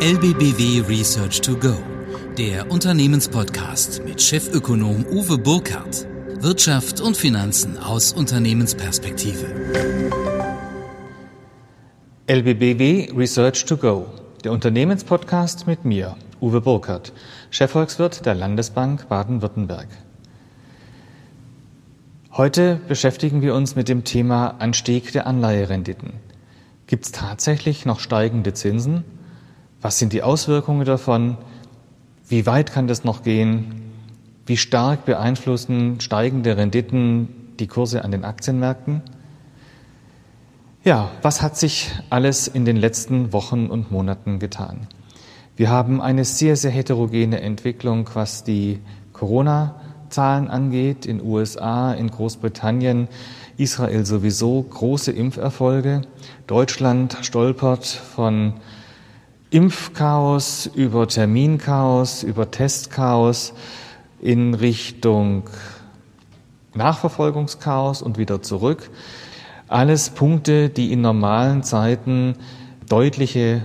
[0.00, 1.74] LBBW Research to Go,
[2.36, 6.06] der Unternehmenspodcast mit Chefökonom Uwe Burkhardt.
[6.40, 9.46] Wirtschaft und Finanzen aus Unternehmensperspektive.
[12.26, 14.06] LBBW Research to Go,
[14.44, 17.14] der Unternehmenspodcast mit mir, Uwe Burkhardt,
[17.50, 19.88] Chefvolkswirt der Landesbank Baden-Württemberg.
[22.32, 26.12] Heute beschäftigen wir uns mit dem Thema Anstieg der Anleiherenditen.
[26.86, 29.02] Gibt es tatsächlich noch steigende Zinsen?
[29.86, 31.36] Was sind die Auswirkungen davon?
[32.26, 33.82] Wie weit kann das noch gehen?
[34.44, 37.28] Wie stark beeinflussen steigende Renditen
[37.60, 39.02] die Kurse an den Aktienmärkten?
[40.82, 44.88] Ja, was hat sich alles in den letzten Wochen und Monaten getan?
[45.54, 48.80] Wir haben eine sehr, sehr heterogene Entwicklung, was die
[49.12, 51.06] Corona-Zahlen angeht.
[51.06, 53.06] In USA, in Großbritannien,
[53.56, 56.02] Israel sowieso große Impferfolge.
[56.48, 58.54] Deutschland stolpert von
[59.56, 63.54] Impfchaos über Terminchaos, über Testchaos
[64.20, 65.44] in Richtung
[66.74, 68.90] Nachverfolgungschaos und wieder zurück.
[69.66, 72.34] Alles Punkte, die in normalen Zeiten
[72.86, 73.62] deutliche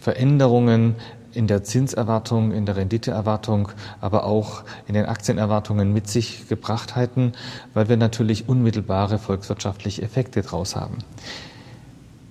[0.00, 0.94] Veränderungen
[1.34, 3.68] in der Zinserwartung, in der Renditeerwartung,
[4.00, 7.32] aber auch in den Aktienerwartungen mit sich gebracht hätten,
[7.74, 10.96] weil wir natürlich unmittelbare volkswirtschaftliche Effekte daraus haben.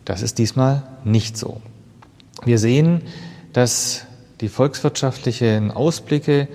[0.03, 1.61] Das ist diesmal nicht so.
[2.45, 3.01] Wir sehen,
[3.53, 4.05] dass
[4.41, 6.47] die volkswirtschaftlichen Ausblicke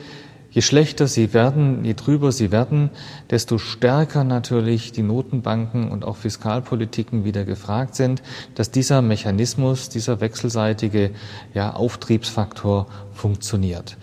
[0.51, 2.91] Je schlechter sie werden, je trüber sie werden,
[3.31, 8.23] desto stärker natürlich die Notenbanken und auch Fiskalpolitiken wieder gefragt sind,
[8.55, 11.11] dass dieser Mechanismus, dieser wechselseitige
[11.53, 13.99] ja, Auftriebsfaktor funktioniert.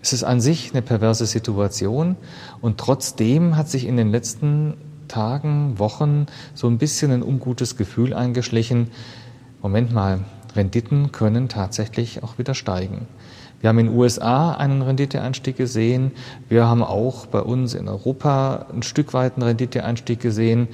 [0.00, 2.16] Es ist an sich eine perverse Situation
[2.60, 4.74] und trotzdem hat sich in den letzten
[5.08, 8.92] Tagen, Wochen so ein bisschen ein ungutes Gefühl eingeschlichen.
[9.60, 10.20] Moment mal,
[10.56, 13.06] Renditen können tatsächlich auch wieder steigen.
[13.60, 16.12] Wir haben in den USA einen Renditeanstieg gesehen.
[16.48, 20.68] Wir haben auch bei uns in Europa ein Stück weit einen Renditeanstieg gesehen.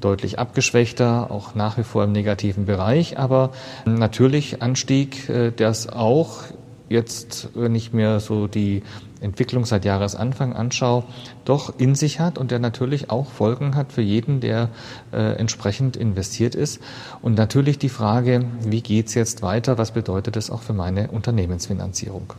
[0.00, 3.52] Deutlich abgeschwächter, auch nach wie vor im negativen Bereich, aber
[3.86, 6.42] natürlich Anstieg, äh, der es auch
[6.88, 8.82] jetzt, wenn ich mir so die
[9.20, 11.04] Entwicklung seit Jahresanfang anschaue,
[11.44, 14.68] doch in sich hat und der natürlich auch Folgen hat für jeden, der
[15.12, 16.80] äh, entsprechend investiert ist.
[17.22, 19.78] Und natürlich die Frage, wie geht's jetzt weiter?
[19.78, 22.34] Was bedeutet das auch für meine Unternehmensfinanzierung?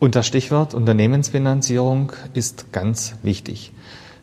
[0.00, 3.72] Und das Stichwort Unternehmensfinanzierung ist ganz wichtig.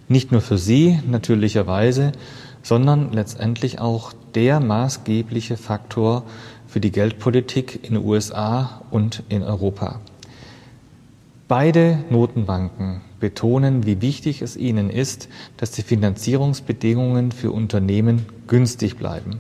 [0.08, 2.14] Nicht nur für Sie natürlicherweise,
[2.62, 6.24] sondern letztendlich auch der maßgebliche Faktor
[6.76, 10.02] für die Geldpolitik in den USA und in Europa.
[11.48, 19.40] Beide Notenbanken betonen, wie wichtig es ihnen ist, dass die Finanzierungsbedingungen für Unternehmen günstig bleiben.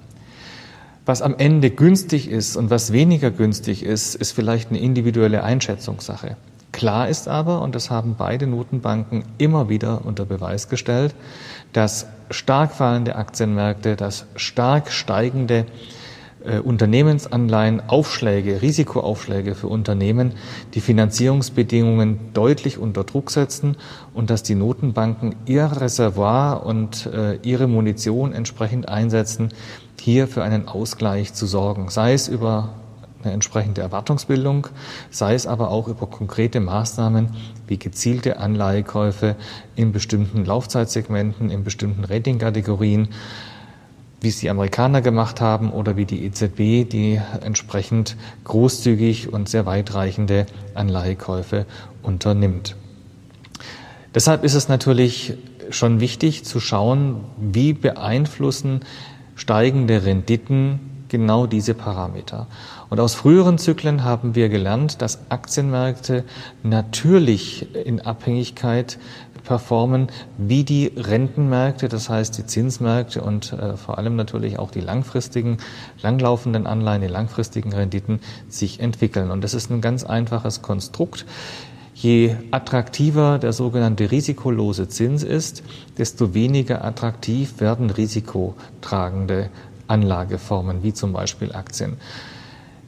[1.05, 6.37] Was am Ende günstig ist und was weniger günstig ist, ist vielleicht eine individuelle Einschätzungssache.
[6.71, 11.13] Klar ist aber, und das haben beide Notenbanken immer wieder unter Beweis gestellt,
[11.73, 15.65] dass stark fallende Aktienmärkte, dass stark steigende
[16.59, 20.33] Unternehmensanleihen Aufschläge, Risikoaufschläge für Unternehmen
[20.73, 23.77] die Finanzierungsbedingungen deutlich unter Druck setzen
[24.13, 29.49] und dass die Notenbanken ihr Reservoir und äh, ihre Munition entsprechend einsetzen,
[29.99, 32.75] hier für einen Ausgleich zu sorgen, sei es über
[33.25, 34.67] eine entsprechende Erwartungsbildung,
[35.09, 37.29] sei es aber auch über konkrete Maßnahmen
[37.67, 39.35] wie gezielte Anleihekäufe
[39.75, 43.09] in bestimmten Laufzeitsegmenten, in bestimmten Ratingkategorien,
[44.25, 49.67] wie es die Amerikaner gemacht haben oder wie die EZB, die entsprechend großzügig und sehr
[49.67, 51.67] weitreichende Anleihekäufe
[52.01, 52.75] unternimmt.
[54.15, 55.35] Deshalb ist es natürlich
[55.69, 58.79] schon wichtig zu schauen, wie beeinflussen
[59.35, 62.47] steigende Renditen genau diese Parameter.
[62.89, 66.23] Und aus früheren Zyklen haben wir gelernt, dass Aktienmärkte
[66.63, 68.97] natürlich in Abhängigkeit
[69.45, 70.07] performen
[70.37, 75.57] wie die Rentenmärkte, das heißt die Zinsmärkte und äh, vor allem natürlich auch die langfristigen,
[76.01, 79.31] langlaufenden Anleihen, die langfristigen Renditen sich entwickeln.
[79.31, 81.25] Und das ist ein ganz einfaches Konstrukt.
[81.93, 85.63] Je attraktiver der sogenannte risikolose Zins ist,
[85.97, 89.49] desto weniger attraktiv werden risikotragende
[89.87, 91.97] Anlageformen, wie zum Beispiel Aktien.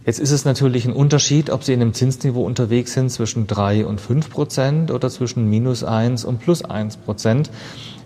[0.08, 3.86] Jetzt ist es natürlich ein Unterschied, ob Sie in einem Zinsniveau unterwegs sind zwischen drei
[3.86, 7.52] und fünf Prozent oder zwischen minus eins und plus eins Prozent.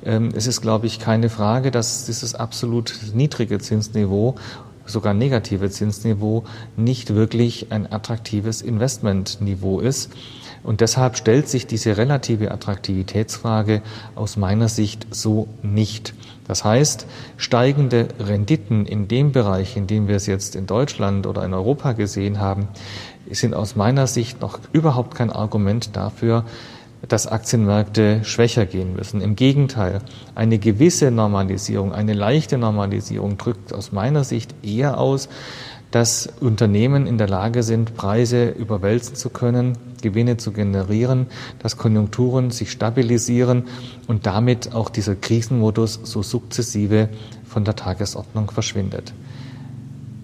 [0.04, 4.34] Ähm, es ist, glaube ich, keine Frage, dass dieses absolut niedrige Zinsniveau
[4.88, 6.44] sogar negative Zinsniveau
[6.76, 10.10] nicht wirklich ein attraktives Investmentniveau ist,
[10.64, 13.82] Und deshalb stellt sich diese relative Attraktivitätsfrage
[14.16, 16.14] aus meiner Sicht so nicht.
[16.48, 21.44] Das heißt, steigende Renditen in dem Bereich, in dem wir es jetzt in Deutschland oder
[21.46, 22.68] in Europa gesehen haben,
[23.30, 26.46] sind aus meiner Sicht noch überhaupt kein Argument dafür,
[27.08, 29.22] dass Aktienmärkte schwächer gehen müssen.
[29.22, 30.02] Im Gegenteil,
[30.36, 35.30] eine gewisse Normalisierung, eine leichte Normalisierung drückt aus meiner Sicht eher aus,
[35.90, 41.28] dass Unternehmen in der Lage sind, Preise überwälzen zu können, Gewinne zu generieren,
[41.60, 43.64] dass Konjunkturen sich stabilisieren
[44.08, 47.10] und damit auch dieser Krisenmodus so sukzessive
[47.46, 49.14] von der Tagesordnung verschwindet.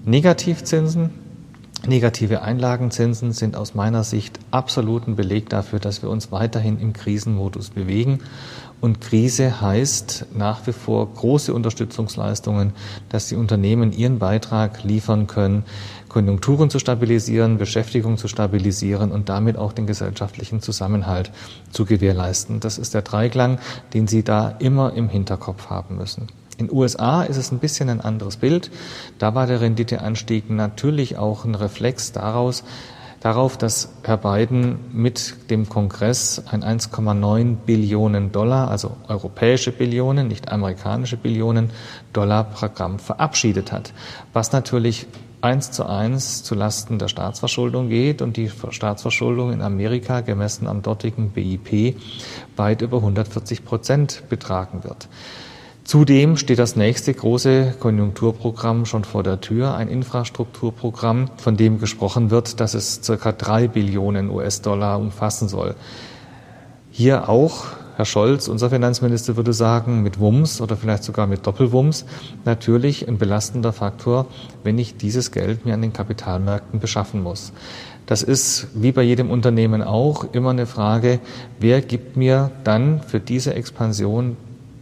[0.06, 1.10] Negativzinsen,
[1.86, 7.70] negative Einlagenzinsen sind aus meiner Sicht absoluten Beleg dafür, dass wir uns weiterhin im Krisenmodus
[7.70, 8.20] bewegen
[8.80, 12.74] und Krise heißt nach wie vor große Unterstützungsleistungen,
[13.10, 15.64] dass die Unternehmen ihren Beitrag liefern können,
[16.10, 21.32] Konjunkturen zu stabilisieren, Beschäftigung zu stabilisieren und damit auch den gesellschaftlichen Zusammenhalt
[21.72, 22.60] zu gewährleisten.
[22.60, 23.60] Das ist der Dreiklang,
[23.94, 26.28] den Sie da immer im Hinterkopf haben müssen.
[26.58, 28.72] In USA ist es ein bisschen ein anderes Bild.
[29.20, 32.64] Da war der Renditeanstieg natürlich auch ein Reflex daraus,
[33.28, 40.50] darauf, dass Herr Biden mit dem Kongress ein 1,9 Billionen Dollar, also europäische Billionen, nicht
[40.50, 41.70] amerikanische Billionen
[42.14, 43.92] Dollar Programm verabschiedet hat,
[44.32, 45.08] was natürlich
[45.42, 50.82] eins zu eins zu Lasten der Staatsverschuldung geht und die Staatsverschuldung in Amerika gemessen am
[50.82, 51.98] dortigen BIP
[52.56, 55.10] weit über 140 Prozent betragen wird.
[55.88, 62.30] Zudem steht das nächste große Konjunkturprogramm schon vor der Tür, ein Infrastrukturprogramm, von dem gesprochen
[62.30, 65.76] wird, dass es circa drei Billionen US-Dollar umfassen soll.
[66.92, 72.06] Hier auch Herr Scholz, unser Finanzminister, würde sagen, mit Wumms oder vielleicht sogar mit Doppelwumms
[72.44, 74.26] natürlich ein belastender Faktor,
[74.66, 77.54] wenn ich dieses Geld mir an den Kapitalmärkten beschaffen muss.
[78.08, 81.22] Das ist wie bei jedem Unternehmen auch immer eine Frage,
[81.62, 84.36] wer gibt mir dann für diese Expansion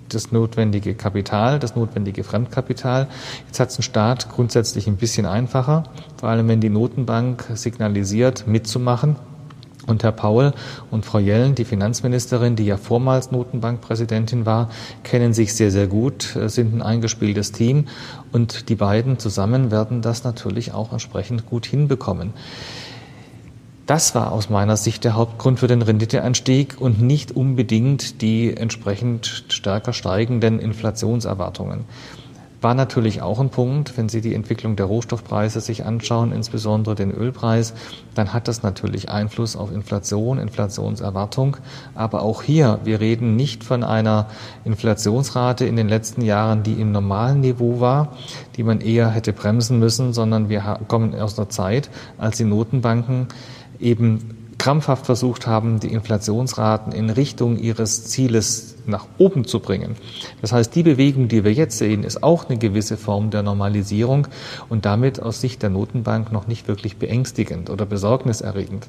[0.10, 3.08] das notwendige Kapital, das notwendige Fremdkapital.
[3.48, 5.84] Jetzt hat es ein Staat grundsätzlich ein bisschen einfacher,
[6.18, 9.16] vor allem wenn die Notenbank signalisiert, mitzumachen.
[9.88, 10.54] Und Herr Paul
[10.90, 14.70] und Frau Jellen, die Finanzministerin, die ja vormals Notenbankpräsidentin war,
[15.04, 17.86] kennen sich sehr, sehr gut, äh, sind ein eingespieltes Team
[18.32, 22.34] und die beiden zusammen werden das natürlich auch entsprechend gut hinbekommen.
[23.86, 29.46] Das war aus meiner Sicht der Hauptgrund für den Renditeanstieg und nicht unbedingt die entsprechend
[29.50, 31.86] stärker steigenden Inflationserwartungen.
[32.62, 37.12] War natürlich auch ein Punkt, wenn Sie die Entwicklung der Rohstoffpreise sich anschauen, insbesondere den
[37.12, 37.76] Ölpreis,
[38.16, 41.58] dann hat das natürlich Einfluss auf Inflation, Inflationserwartung.
[41.94, 44.30] Aber auch hier, wir reden nicht von einer
[44.64, 48.14] Inflationsrate in den letzten Jahren, die im normalen Niveau war,
[48.56, 53.28] die man eher hätte bremsen müssen, sondern wir kommen aus einer Zeit, als die Notenbanken
[53.80, 59.96] eben krampfhaft versucht haben, die Inflationsraten in Richtung ihres Zieles nach oben zu bringen.
[60.42, 64.28] Das heißt, die Bewegung, die wir jetzt sehen, ist auch eine gewisse Form der Normalisierung
[64.70, 68.88] und damit aus Sicht der Notenbank noch nicht wirklich beängstigend oder besorgniserregend.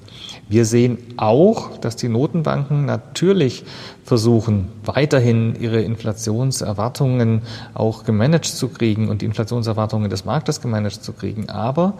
[0.49, 3.65] Wir sehen auch, dass die Notenbanken natürlich
[4.05, 7.43] versuchen, weiterhin ihre Inflationserwartungen
[7.75, 11.49] auch gemanagt zu kriegen und die Inflationserwartungen des Marktes gemanagt zu kriegen.
[11.49, 11.95] Aber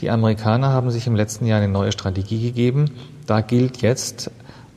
[0.00, 2.90] die Amerikaner haben sich im letzten Jahr eine neue Strategie gegeben.
[3.26, 4.30] Da gilt jetzt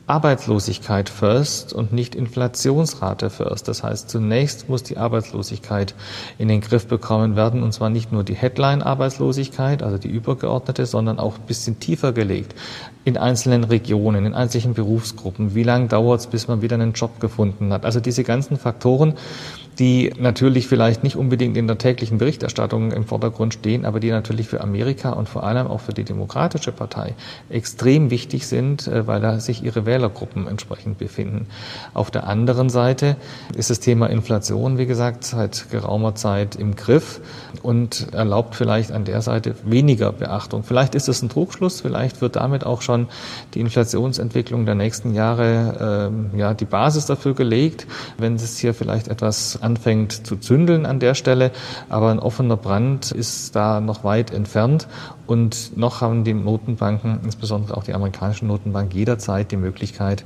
[0.06, 3.68] Arbeitslosigkeit first und nicht Inflationsrate first.
[3.68, 5.94] Das heißt, zunächst muss die Arbeitslosigkeit
[6.36, 11.18] in den Griff bekommen werden, und zwar nicht nur die Headline-Arbeitslosigkeit, also die übergeordnete, sondern
[11.18, 12.54] auch ein bisschen tiefer gelegt
[13.04, 15.54] in einzelnen Regionen, in einzelnen Berufsgruppen.
[15.54, 17.86] Wie lange dauert es, bis man wieder einen Job gefunden hat?
[17.86, 19.14] Also diese ganzen Faktoren,
[19.78, 24.48] die natürlich vielleicht nicht unbedingt in der täglichen Berichterstattung im Vordergrund stehen, aber die natürlich
[24.48, 27.14] für Amerika und vor allem auch für die Demokratische Partei
[27.50, 31.46] extrem wichtig sind, äh, weil da sich ihre Wählergruppen entsprechend befinden.
[31.92, 33.16] Auf der anderen Seite
[33.56, 37.20] ist das Thema Inflation, wie gesagt, seit geraumer Zeit im Griff
[37.62, 40.62] und erlaubt vielleicht an der Seite weniger Beachtung.
[40.62, 43.08] Vielleicht ist es ein Trugschluss, vielleicht wird damit auch schon
[43.54, 47.86] die Inflationsentwicklung der nächsten Jahre äh, ja die Basis dafür gelegt,
[48.18, 51.50] wenn es hier vielleicht etwas anfängt zu zündeln an der Stelle.
[51.88, 54.86] Aber ein offener Brand ist da noch weit entfernt.
[55.26, 60.24] Und noch haben die Notenbanken, insbesondere auch die amerikanische Notenbank, jederzeit die Möglichkeit,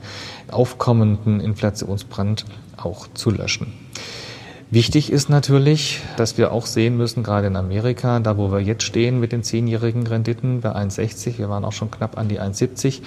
[0.50, 2.44] aufkommenden Inflationsbrand
[2.76, 3.72] auch zu löschen.
[4.70, 8.82] Wichtig ist natürlich, dass wir auch sehen müssen, gerade in Amerika, da wo wir jetzt
[8.82, 13.00] stehen mit den zehnjährigen Renditen bei 1,60, wir waren auch schon knapp an die 1,70,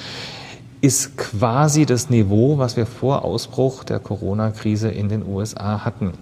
[0.81, 6.13] ist quasi das Niveau, was wir vor Ausbruch der Corona-Krise in den USA hatten.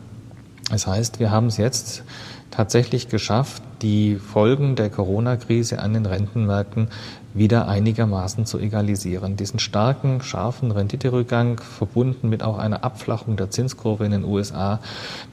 [0.69, 2.03] Das heißt, wir haben es jetzt
[2.51, 6.89] tatsächlich geschafft, die Folgen der Corona-Krise an den Rentenmärkten
[7.33, 9.35] wieder einigermaßen zu egalisieren.
[9.35, 14.79] Diesen starken, scharfen Renditerückgang verbunden mit auch einer Abflachung der Zinskurve in den USA,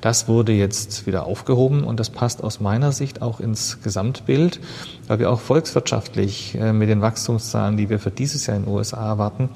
[0.00, 4.61] das wurde jetzt wieder aufgehoben und das passt aus meiner Sicht auch ins Gesamtbild,
[5.07, 8.73] weil wir auch volkswirtschaftlich äh, mit den Wachstumszahlen, die wir für dieses Jahr in den
[8.73, 9.49] USA erwarten,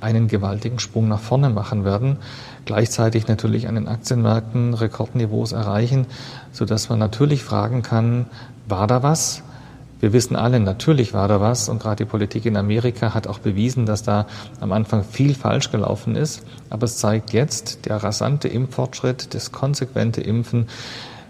[0.00, 2.18] einen gewaltigen Sprung nach vorne machen werden.
[2.64, 6.06] Gleichzeitig natürlich an den Aktienmärkten Rekordniveaus erreichen,
[6.52, 8.26] sodass man natürlich fragen kann,
[8.68, 9.42] war da was?
[9.98, 13.38] Wir wissen alle, natürlich war da was und gerade die Politik in Amerika hat auch
[13.38, 14.26] bewiesen, dass da
[14.60, 16.44] am Anfang viel falsch gelaufen ist.
[16.68, 20.66] Aber es zeigt jetzt der rasante Impffortschritt, das konsequente Impfen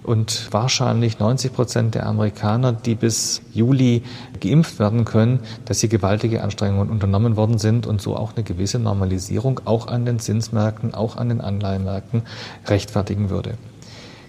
[0.07, 4.03] und wahrscheinlich 90 Prozent der Amerikaner, die bis Juli
[4.41, 8.79] geimpft werden können, dass hier gewaltige Anstrengungen unternommen worden sind und so auch eine gewisse
[8.79, 12.23] Normalisierung auch an den Zinsmärkten, auch an den Anleihenmärkten
[12.67, 13.55] rechtfertigen würde.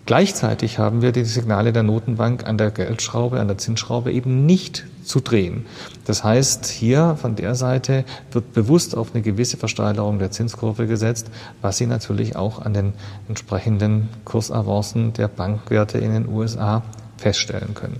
[0.08, 4.86] Gleichzeitig haben wir die Signale der Notenbank an der Geldschraube, an der Zinsschraube eben nicht
[5.04, 5.66] zu drehen.
[6.06, 11.30] Das heißt, hier von der Seite wird bewusst auf eine gewisse Versteilerung der Zinskurve gesetzt,
[11.62, 12.94] was Sie natürlich auch an den
[13.28, 16.84] entsprechenden Kursavancen der Bankwerte in den USA
[17.18, 18.00] feststellen können.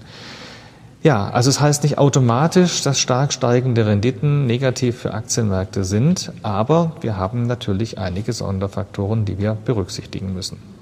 [1.04, 6.94] Ja, also es heißt nicht automatisch, dass stark steigende Renditen negativ für Aktienmärkte sind, aber
[7.02, 10.78] wir haben natürlich einige Sonderfaktoren, die wir berücksichtigen müssen.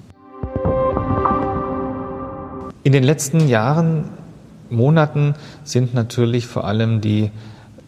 [2.86, 4.04] In den letzten Jahren,
[4.70, 7.32] Monaten sind natürlich vor allem die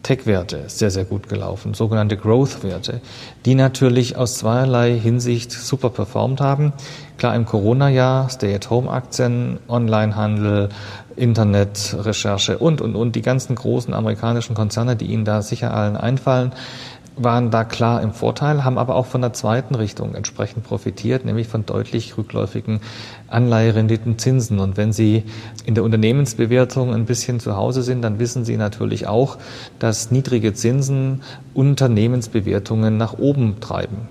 [0.02, 3.00] Tech-Werte sehr, sehr gut gelaufen, sogenannte Growth-Werte,
[3.44, 6.72] die natürlich aus zweierlei Hinsicht super performt haben.
[7.16, 10.70] Klar, im Corona-Jahr Stay-at-Home-Aktien, Onlinehandel,
[11.14, 15.96] Internet, Recherche und, und, und die ganzen großen amerikanischen Konzerne, die Ihnen da sicher allen
[15.96, 16.50] einfallen,
[17.22, 21.48] waren da klar im Vorteil, haben aber auch von der zweiten Richtung entsprechend profitiert, nämlich
[21.48, 22.80] von deutlich rückläufigen
[23.28, 24.58] Anleiherenditen Zinsen.
[24.58, 25.24] Und wenn Sie
[25.64, 29.38] in der Unternehmensbewertung ein bisschen zu Hause sind, dann wissen Sie natürlich auch,
[29.78, 31.22] dass niedrige Zinsen
[31.54, 34.08] Unternehmensbewertungen nach oben treiben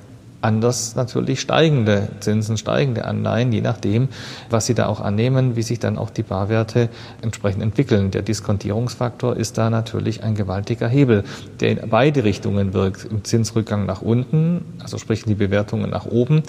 [0.47, 4.07] anders natürlich steigende Zinsen, steigende Anleihen, je nachdem,
[4.49, 6.89] was Sie da auch annehmen, wie sich dann auch die Barwerte
[7.21, 8.11] entsprechend entwickeln.
[8.11, 11.25] Der Diskontierungsfaktor ist da natürlich ein gewaltiger Hebel,
[11.59, 16.43] der in beide Richtungen wirkt, im Zinsrückgang nach unten, also sprich die Bewertungen nach oben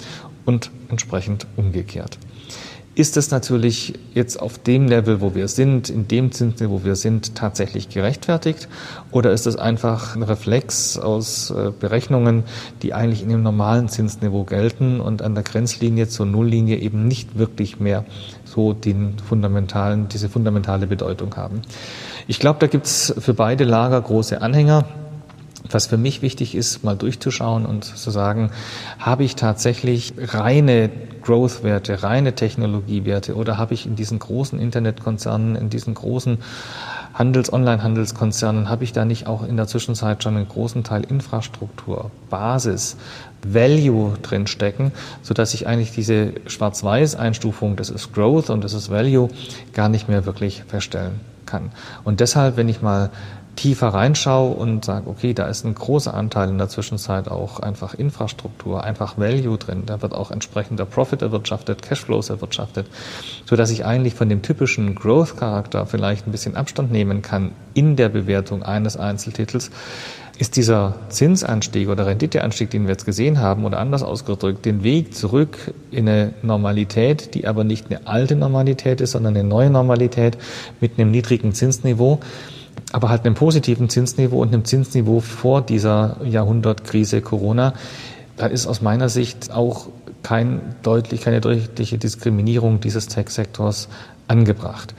[0.45, 2.17] und entsprechend umgekehrt
[2.99, 6.97] ist es natürlich jetzt auf dem Level, wo wir sind, in dem Zinsniveau, wo wir
[6.97, 8.67] sind, tatsächlich gerechtfertigt?
[9.11, 12.43] Oder ist es einfach ein Reflex aus äh, Berechnungen,
[12.81, 17.37] die eigentlich in dem normalen Zinsniveau gelten und an der Grenzlinie zur Nulllinie eben nicht
[17.37, 18.03] wirklich mehr
[18.43, 21.61] so den fundamentalen, diese fundamentale Bedeutung haben?
[22.27, 24.83] Ich glaube, da gibt es für beide Lager große Anhänger.
[25.71, 28.51] Was für mich wichtig ist, mal durchzuschauen und zu sagen,
[28.99, 30.89] habe ich tatsächlich reine
[31.21, 36.39] Growth-Werte, reine Technologiewerte oder habe ich in diesen großen Internetkonzernen, in diesen großen
[37.13, 42.11] Handels-, Online-Handelskonzernen, habe ich da nicht auch in der Zwischenzeit schon einen großen Teil Infrastruktur,
[42.29, 42.97] Basis,
[43.43, 49.29] Value drinstecken, so dass ich eigentlich diese Schwarz-Weiß-Einstufung, das ist Growth und das ist Value,
[49.73, 51.71] gar nicht mehr wirklich feststellen kann.
[52.03, 53.09] Und deshalb, wenn ich mal
[53.59, 57.93] tiefer reinschaue und sage, okay, da ist ein großer Anteil in der Zwischenzeit auch einfach
[57.93, 59.83] Infrastruktur, einfach Value drin.
[59.85, 62.87] Da wird auch entsprechender Profit erwirtschaftet, Cashflows erwirtschaftet,
[63.45, 67.97] so dass ich eigentlich von dem typischen Growth-Charakter vielleicht ein bisschen Abstand nehmen kann in
[67.97, 69.71] der Bewertung eines Einzeltitels.
[70.37, 75.13] Ist dieser Zinsanstieg oder Renditeanstieg, den wir jetzt gesehen haben, oder anders ausgedrückt, den Weg
[75.13, 80.37] zurück in eine Normalität, die aber nicht eine alte Normalität ist, sondern eine neue Normalität
[80.79, 82.21] mit einem niedrigen Zinsniveau,
[82.91, 87.73] aber halt einem positiven Zinsniveau und einem Zinsniveau vor dieser Jahrhundertkrise Corona,
[88.37, 89.87] da ist aus meiner Sicht auch
[90.23, 93.89] kein deutlich, keine deutliche Diskriminierung dieses Tech-Sektors
[94.27, 94.93] angebracht.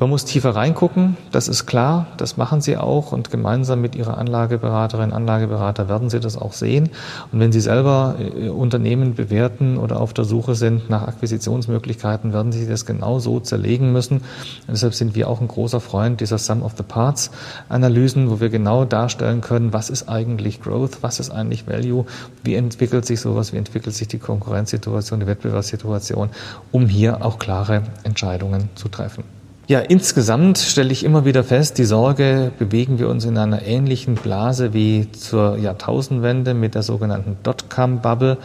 [0.00, 4.16] Man muss tiefer reingucken, das ist klar, das machen Sie auch und gemeinsam mit Ihrer
[4.16, 6.88] Anlageberaterin, Anlageberater werden Sie das auch sehen.
[7.32, 12.50] Und wenn Sie selber äh, Unternehmen bewerten oder auf der Suche sind nach Akquisitionsmöglichkeiten, werden
[12.50, 14.20] Sie das genau so zerlegen müssen.
[14.20, 17.30] Und deshalb sind wir auch ein großer Freund dieser Sum of the Parts
[17.68, 22.06] Analysen, wo wir genau darstellen können, was ist eigentlich Growth, was ist eigentlich Value,
[22.42, 26.30] wie entwickelt sich sowas, wie entwickelt sich die Konkurrenzsituation, die Wettbewerbssituation,
[26.72, 29.39] um hier auch klare Entscheidungen zu treffen.
[29.70, 34.16] Ja, insgesamt stelle ich immer wieder fest, die Sorge, bewegen wir uns in einer ähnlichen
[34.16, 38.38] Blase wie zur Jahrtausendwende mit der sogenannten Dotcom-Bubble.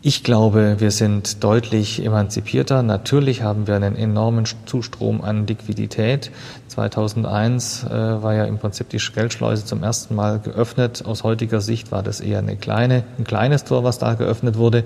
[0.00, 2.82] Ich glaube, wir sind deutlich emanzipierter.
[2.82, 6.30] Natürlich haben wir einen enormen Zustrom an Liquidität.
[6.68, 11.04] 2001 äh, war ja im Prinzip die Geldschleuse zum ersten Mal geöffnet.
[11.06, 14.84] Aus heutiger Sicht war das eher eine kleine, ein kleines Tor, was da geöffnet wurde.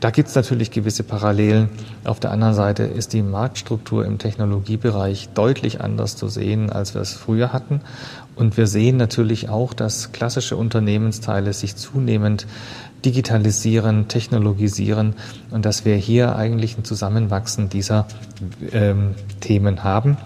[0.00, 1.68] Da gibt es natürlich gewisse Parallelen.
[2.04, 7.02] Auf der anderen Seite ist die Marktstruktur im Technologiebereich deutlich anders zu sehen, als wir
[7.02, 7.82] es früher hatten.
[8.34, 12.46] Und wir sehen natürlich auch, dass klassische Unternehmensteile sich zunehmend
[13.04, 15.14] digitalisieren, technologisieren
[15.50, 18.06] und dass wir hier eigentlich ein Zusammenwachsen dieser
[18.72, 20.16] ähm, Themen haben.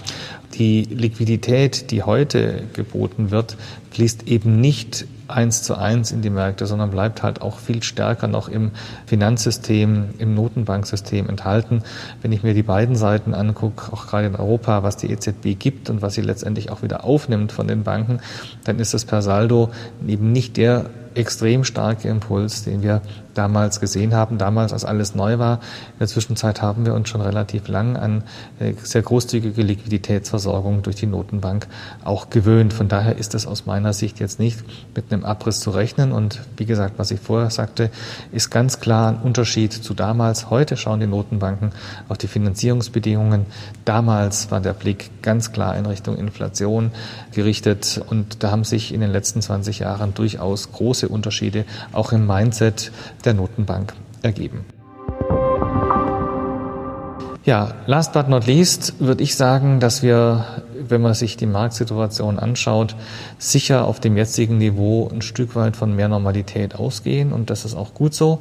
[0.55, 3.57] Die Liquidität, die heute geboten wird,
[3.91, 8.29] fließt eben nicht eins zu eins in die Märkte, sondern bleibt halt auch viel stärker
[8.29, 8.73] noch im
[9.07, 11.83] Finanzsystem, im Notenbanksystem enthalten.
[12.23, 15.91] Wenn ich mir die beiden Seiten angucke, auch gerade in Europa, was die EZB gibt
[15.91, 18.21] und was sie letztendlich auch wieder aufnimmt von den Banken,
[18.65, 19.71] dann ist das per Saldo
[20.07, 23.01] eben nicht der extrem starke Impuls, den wir
[23.35, 25.57] damals gesehen haben, damals als alles neu war.
[25.93, 28.23] In der Zwischenzeit haben wir uns schon relativ lang an
[28.59, 31.67] äh, sehr großzügige Liquiditätsversorgung durch die Notenbank
[32.05, 32.73] auch gewöhnt.
[32.73, 34.65] Von daher ist es aus meiner Sicht jetzt nicht
[34.95, 36.13] mit einem Abriss zu rechnen.
[36.13, 37.91] Und wie gesagt, was ich vorher sagte,
[38.33, 40.51] ist ganz klar ein Unterschied zu damals.
[40.51, 41.73] Heute schauen die Notenbanken
[42.09, 43.47] auf die Finanzierungsbedingungen.
[43.85, 46.93] Damals war der Blick ganz klar in Richtung Inflation
[47.33, 48.01] gerichtet.
[48.09, 52.27] Und da haben sich in den letzten 20 Jahren durchaus große große Unterschiede auch im
[52.27, 52.93] Mindset
[53.25, 54.65] der Notenbank ergeben.
[57.45, 60.47] Ja, last but not least würde ich sagen, dass wir,
[60.89, 62.97] wenn man sich die Marktsituation anschaut,
[63.39, 67.75] sicher auf dem jetzigen Niveau ein Stück weit von mehr Normalität ausgehen und das ist
[67.75, 68.39] auch gut so.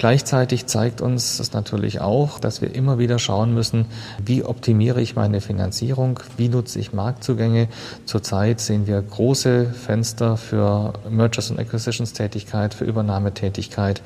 [0.00, 3.84] Gleichzeitig zeigt uns das natürlich auch, dass wir immer wieder schauen müssen,
[4.24, 7.68] wie optimiere ich meine Finanzierung, wie nutze ich Marktzugänge.
[8.06, 14.00] Zurzeit sehen wir große Fenster für Mergers und Acquisitions Tätigkeit, für Übernahmetätigkeit,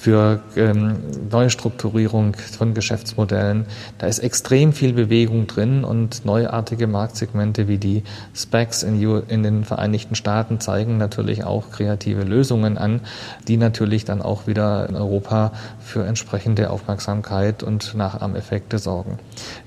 [0.00, 0.96] für ähm,
[1.30, 3.66] Neustrukturierung von Geschäftsmodellen.
[3.98, 8.02] Da ist extrem viel Bewegung drin und neuartige Marktsegmente wie die
[8.34, 13.00] Specs in, in den Vereinigten Staaten zeigen natürlich auch kreative Lösungen an,
[13.46, 19.18] die natürlich dann auch wieder in Europa für entsprechende Aufmerksamkeit und Nachahmeffekte sorgen.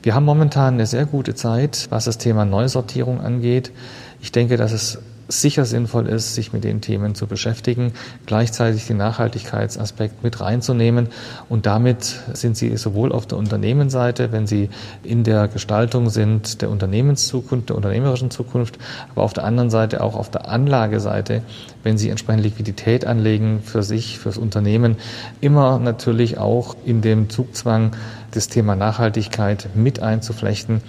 [0.01, 3.71] Wir haben momentan eine sehr gute Zeit, was das Thema Neusortierung angeht.
[4.19, 4.97] Ich denke, dass es
[5.27, 7.93] sicher sinnvoll ist, sich mit den Themen zu beschäftigen,
[8.25, 11.07] gleichzeitig den Nachhaltigkeitsaspekt mit reinzunehmen.
[11.49, 14.69] Und damit sind Sie sowohl auf der Unternehmensseite, wenn Sie
[15.03, 18.77] in der Gestaltung sind der Unternehmenszukunft, der unternehmerischen Zukunft,
[19.11, 21.41] aber auf der anderen Seite auch auf der Anlageseite,
[21.83, 24.97] wenn Sie entsprechend Liquidität anlegen für sich, fürs Unternehmen,
[25.41, 27.91] immer natürlich auch in dem Zugzwang
[28.35, 30.81] das Thema Nachhaltigkeit mit einzuflechten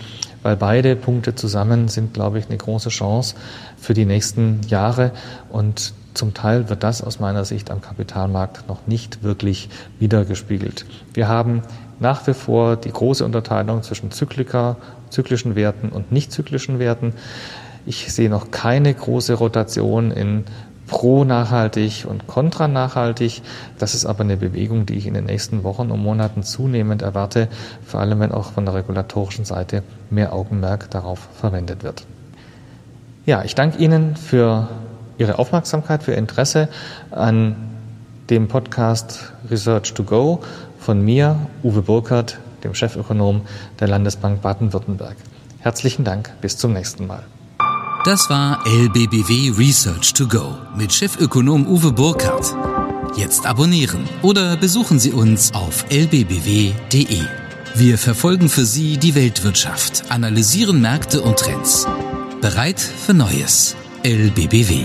[0.45, 3.35] weil beide Punkte zusammen sind, glaube ich, eine große Chance
[3.79, 5.11] für die nächsten Jahre
[5.49, 10.85] und zum Teil wird das aus meiner Sicht am Kapitalmarkt noch nicht wirklich wiedergespiegelt.
[11.15, 11.63] Wir haben
[11.99, 14.77] nach wie vor die große Unterteilung zwischen Zyklika,
[15.09, 17.15] zyklischen Werten und nicht zyklischen Werten.
[17.87, 20.45] Ich sehe noch keine große Rotation in
[20.87, 23.43] pro-nachhaltig und kontra-nachhaltig.
[23.79, 27.49] Das ist aber eine Bewegung, die ich in den nächsten Wochen und Monaten zunehmend erwarte,
[27.85, 32.05] vor allem wenn auch von der regulatorischen Seite mehr Augenmerk darauf verwendet wird.
[33.27, 34.69] Ja, ich danke Ihnen für
[35.17, 36.69] Ihre Aufmerksamkeit, für Ihr Interesse
[37.11, 37.57] an
[38.31, 40.41] dem Podcast Research to Go
[40.79, 43.43] von mir, Uwe Burkhardt, dem Chefökonom
[43.81, 45.17] der Landesbank Baden-Württemberg.
[45.61, 47.23] Herzlichen Dank, bis zum nächsten Mal.
[48.05, 52.55] Das war LBBW Research to Go mit Chefökonom Uwe Burkhardt.
[53.17, 57.23] Jetzt abonnieren oder besuchen Sie uns auf lbbw.de.
[57.75, 61.87] Wir verfolgen für Sie die Weltwirtschaft, analysieren Märkte und Trends.
[62.43, 63.75] Bereit für Neues.
[64.03, 64.85] LBBW.